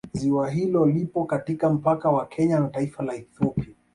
[0.13, 3.75] Ziwa hili lipo katika mpaka wa Kenya na taifa la Ethiopia